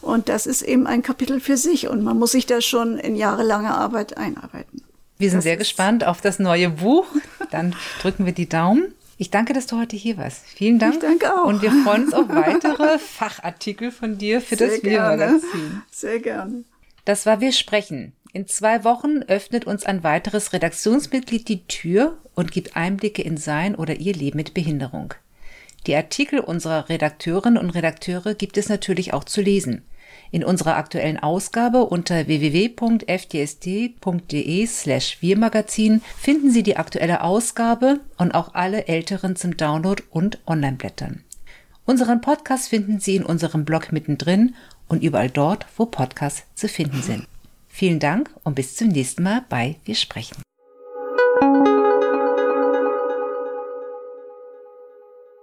Und 0.00 0.30
das 0.30 0.46
ist 0.46 0.62
eben 0.62 0.86
ein 0.86 1.02
Kapitel 1.02 1.40
für 1.40 1.58
sich 1.58 1.88
und 1.88 2.02
man 2.02 2.18
muss 2.18 2.32
sich 2.32 2.46
da 2.46 2.62
schon 2.62 2.96
in 2.96 3.16
jahrelanger 3.16 3.76
Arbeit 3.76 4.16
einarbeiten. 4.16 4.82
Wir 5.18 5.28
sind 5.28 5.38
das 5.38 5.44
sehr 5.44 5.58
gespannt 5.58 6.06
auf 6.06 6.22
das 6.22 6.38
neue 6.38 6.70
Buch. 6.70 7.04
Dann 7.50 7.76
drücken 8.00 8.24
wir 8.24 8.32
die 8.32 8.48
Daumen. 8.48 8.94
Ich 9.20 9.30
danke, 9.30 9.52
dass 9.52 9.66
du 9.66 9.78
heute 9.78 9.96
hier 9.96 10.16
warst. 10.16 10.46
Vielen 10.46 10.78
Dank. 10.78 10.94
Ich 10.94 11.00
danke 11.00 11.30
auch. 11.30 11.44
Und 11.44 11.60
wir 11.60 11.70
freuen 11.70 12.04
uns 12.04 12.14
auf 12.14 12.26
weitere 12.30 12.98
Fachartikel 12.98 13.90
von 13.90 14.16
dir 14.16 14.40
für 14.40 14.56
Sehr 14.56 14.68
das 14.68 14.82
Wir-Magazin. 14.82 15.82
Sehr 15.90 16.20
gerne. 16.20 16.64
Das 17.04 17.26
war 17.26 17.38
Wir 17.42 17.52
sprechen. 17.52 18.14
In 18.32 18.46
zwei 18.46 18.82
Wochen 18.82 19.22
öffnet 19.24 19.66
uns 19.66 19.84
ein 19.84 20.02
weiteres 20.02 20.54
Redaktionsmitglied 20.54 21.48
die 21.48 21.66
Tür 21.66 22.16
und 22.34 22.50
gibt 22.50 22.76
Einblicke 22.76 23.20
in 23.20 23.36
sein 23.36 23.74
oder 23.74 23.96
ihr 23.96 24.14
Leben 24.14 24.38
mit 24.38 24.54
Behinderung. 24.54 25.12
Die 25.86 25.94
Artikel 25.94 26.40
unserer 26.40 26.88
Redakteurinnen 26.88 27.62
und 27.62 27.70
Redakteure 27.70 28.34
gibt 28.34 28.56
es 28.58 28.68
natürlich 28.68 29.12
auch 29.14 29.24
zu 29.24 29.40
lesen. 29.40 29.82
In 30.32 30.44
unserer 30.44 30.76
aktuellen 30.76 31.18
Ausgabe 31.18 31.84
unter 31.86 32.26
www.fdsd.de 32.26 33.06
slash 34.66 35.22
wirmagazin 35.22 36.02
finden 36.16 36.50
Sie 36.50 36.62
die 36.62 36.76
aktuelle 36.76 37.22
Ausgabe 37.22 38.00
und 38.16 38.32
auch 38.32 38.54
alle 38.54 38.86
älteren 38.86 39.34
zum 39.36 39.56
Download 39.56 40.02
und 40.10 40.38
Online-Blättern. 40.46 41.24
Unseren 41.84 42.20
Podcast 42.20 42.68
finden 42.68 43.00
Sie 43.00 43.16
in 43.16 43.24
unserem 43.24 43.64
Blog 43.64 43.90
mittendrin 43.90 44.54
und 44.88 45.02
überall 45.02 45.30
dort, 45.30 45.66
wo 45.76 45.86
Podcasts 45.86 46.44
zu 46.54 46.68
finden 46.68 47.02
sind. 47.02 47.26
Vielen 47.68 47.98
Dank 47.98 48.30
und 48.44 48.54
bis 48.54 48.76
zum 48.76 48.88
nächsten 48.88 49.22
Mal 49.22 49.44
bei 49.48 49.76
Wir 49.84 49.94
sprechen. 49.94 50.42